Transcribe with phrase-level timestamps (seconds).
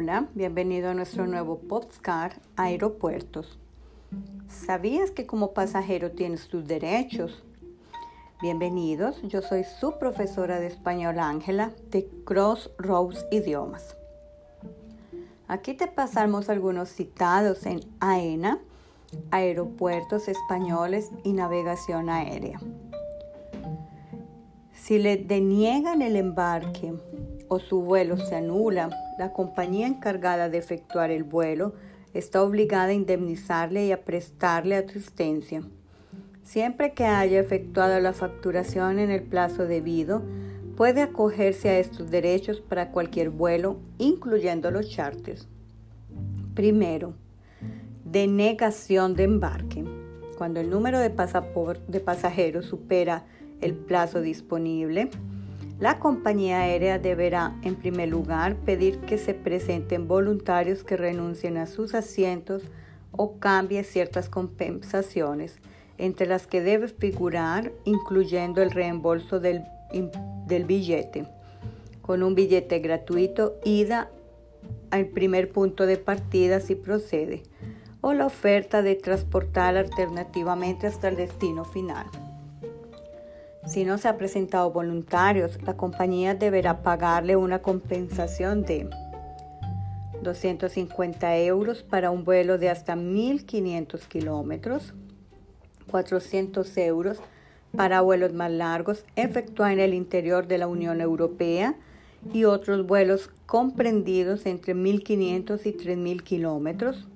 [0.00, 3.58] Hola, bienvenido a nuestro nuevo podcast Aeropuertos.
[4.48, 7.42] ¿Sabías que como pasajero tienes tus derechos?
[8.40, 13.96] Bienvenidos, yo soy su profesora de español Ángela de Crossroads Idiomas.
[15.48, 18.60] Aquí te pasamos algunos citados en AENA,
[19.32, 22.60] Aeropuertos Españoles y Navegación Aérea.
[24.72, 26.94] Si le deniegan el embarque
[27.48, 31.74] o su vuelo se anula, la compañía encargada de efectuar el vuelo
[32.14, 35.62] está obligada a indemnizarle y a prestarle asistencia.
[36.42, 40.22] Siempre que haya efectuado la facturación en el plazo debido,
[40.76, 45.48] puede acogerse a estos derechos para cualquier vuelo, incluyendo los charters.
[46.54, 47.14] Primero,
[48.04, 49.84] denegación de embarque.
[50.38, 51.10] Cuando el número de,
[51.88, 53.26] de pasajeros supera
[53.60, 55.10] el plazo disponible,
[55.80, 61.66] la compañía aérea deberá, en primer lugar, pedir que se presenten voluntarios que renuncien a
[61.66, 62.64] sus asientos
[63.12, 65.60] o cambie ciertas compensaciones,
[65.96, 69.62] entre las que debe figurar incluyendo el reembolso del,
[70.46, 71.26] del billete,
[72.02, 74.10] con un billete gratuito ida
[74.90, 77.44] al primer punto de partida si procede,
[78.00, 82.06] o la oferta de transportar alternativamente hasta el destino final.
[83.68, 88.88] Si no se ha presentado voluntarios, la compañía deberá pagarle una compensación de
[90.22, 94.94] 250 euros para un vuelo de hasta 1.500 kilómetros,
[95.90, 97.20] 400 euros
[97.76, 101.74] para vuelos más largos efectuados en el interior de la Unión Europea
[102.32, 107.06] y otros vuelos comprendidos entre 1.500 y 3.000 kilómetros,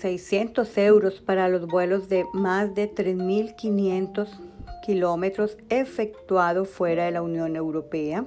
[0.00, 4.51] 600 euros para los vuelos de más de 3.500 kilómetros
[5.68, 8.26] efectuado fuera de la Unión Europea.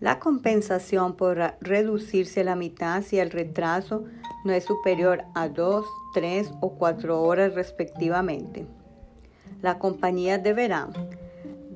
[0.00, 4.04] La compensación podrá reducirse a la mitad si el retraso
[4.44, 8.66] no es superior a 2, 3 o 4 horas respectivamente.
[9.62, 10.88] La compañía deberá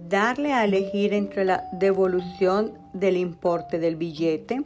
[0.08, 4.62] darle a elegir entre la devolución del importe del billete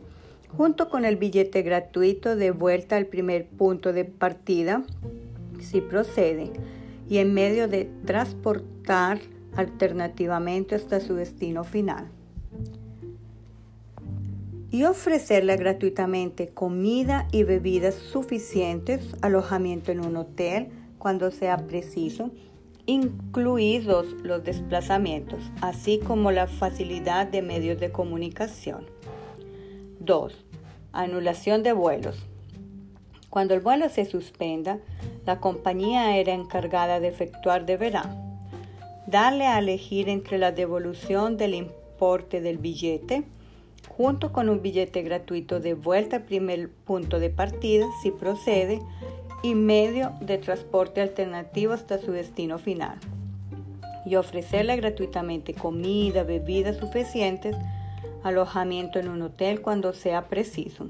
[0.56, 4.82] junto con el billete gratuito de vuelta al primer punto de partida
[5.60, 6.50] si procede
[7.08, 9.20] y en medio de transportar
[9.54, 12.08] alternativamente hasta su destino final.
[14.70, 20.68] Y ofrecerle gratuitamente comida y bebidas suficientes, alojamiento en un hotel
[20.98, 22.30] cuando sea preciso,
[22.84, 28.86] incluidos los desplazamientos, así como la facilidad de medios de comunicación.
[30.00, 30.44] 2.
[30.92, 32.26] Anulación de vuelos.
[33.36, 34.78] Cuando el vuelo se suspenda,
[35.26, 38.16] la compañía aérea encargada de efectuar deberá
[39.06, 43.24] darle a elegir entre la devolución del importe del billete
[43.90, 48.80] junto con un billete gratuito de vuelta al primer punto de partida si procede
[49.42, 52.98] y medio de transporte alternativo hasta su destino final
[54.06, 57.54] y ofrecerle gratuitamente comida, bebidas suficientes,
[58.22, 60.88] alojamiento en un hotel cuando sea preciso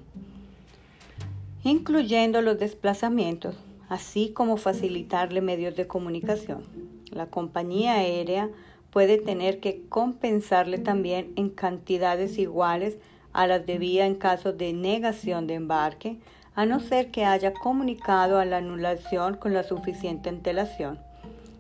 [1.67, 3.57] incluyendo los desplazamientos,
[3.89, 6.65] así como facilitarle medios de comunicación.
[7.11, 8.51] La compañía aérea
[8.93, 12.99] puede tener que compensarle también en cantidades iguales
[13.33, 16.19] a las debía en caso de negación de embarque,
[16.55, 21.01] a no ser que haya comunicado a la anulación con la suficiente antelación.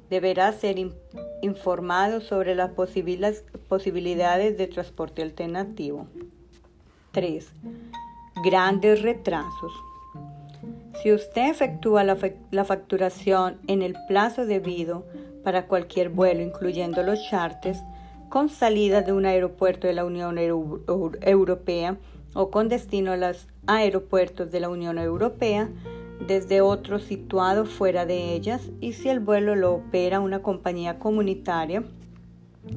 [0.09, 0.77] Deberá ser
[1.43, 6.07] informado sobre las posibilidades de transporte alternativo.
[7.11, 7.47] 3.
[8.45, 9.73] Grandes retrasos.
[11.07, 15.07] Si usted efectúa la, facturación en el plazo debido
[15.45, 17.79] para cualquier vuelo, incluyendo los charters,
[18.29, 21.97] con salida de un aeropuerto de la Unión Europea
[22.35, 25.69] o con destino a los aeropuertos de la Unión Europea,
[26.27, 31.85] desde otro situado fuera de ellas, y si el vuelo lo opera una compañía comunitaria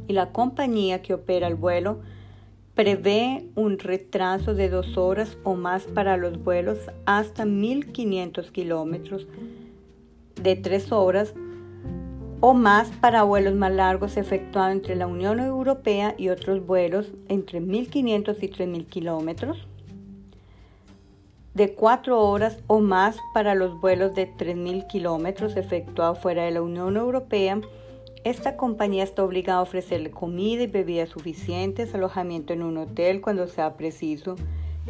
[0.07, 2.02] y la compañía que opera el vuelo
[2.79, 9.28] Prevé un retraso de dos horas o más para los vuelos hasta 1.500 kilómetros,
[10.41, 11.34] de tres horas
[12.40, 17.59] o más para vuelos más largos efectuados entre la Unión Europea y otros vuelos entre
[17.59, 19.67] 1.500 y 3.000 kilómetros,
[21.53, 26.61] de cuatro horas o más para los vuelos de 3.000 kilómetros efectuados fuera de la
[26.61, 27.59] Unión Europea
[28.24, 33.48] esta compañía está obligada a ofrecerle comida y bebidas suficientes, alojamiento en un hotel cuando
[33.48, 34.36] sea preciso,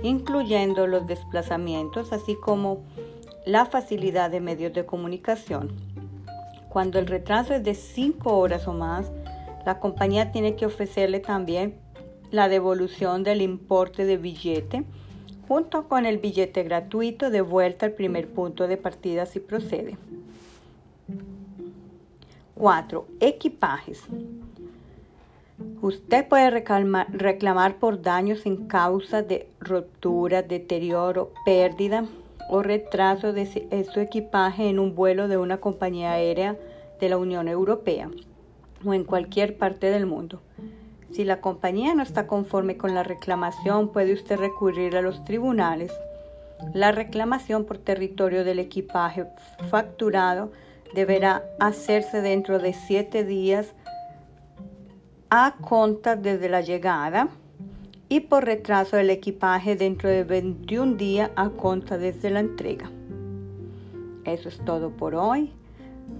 [0.02, 2.84] incluyendo los desplazamientos, así como
[3.46, 5.72] la facilidad de medios de comunicación.
[6.70, 9.12] Cuando el retraso es de 5 horas o más,
[9.66, 11.76] la compañía tiene que ofrecerle también
[12.32, 14.86] la devolución del importe de billete
[15.48, 19.98] junto con el billete gratuito de vuelta al primer punto de partida si procede.
[22.60, 23.08] 4.
[23.22, 24.04] Equipajes.
[25.82, 32.04] Usted puede reclamar, por daños sin causa de ruptura, deterioro, pérdida
[32.50, 33.46] o retraso de
[33.90, 36.58] su equipaje en un vuelo de una compañía aérea
[37.00, 38.10] de la Unión Europea
[38.84, 40.42] o en cualquier parte del mundo.
[41.12, 45.94] Si la compañía no está conforme con la reclamación, puede usted recurrir a los tribunales.
[46.74, 49.28] La reclamación por territorio del equipaje
[49.70, 50.52] facturado
[50.94, 53.74] deberá hacerse dentro de siete días
[55.30, 57.30] a conta desde la llegada
[58.10, 62.90] y por retraso del equipaje dentro de 21 días a conta desde la entrega.
[64.26, 65.54] Eso es todo por hoy.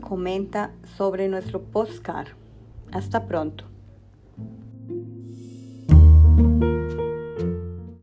[0.02, 2.30] Comenta sobre nuestro postcard.
[2.92, 3.69] Hasta pronto.